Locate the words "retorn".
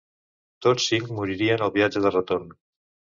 2.17-2.49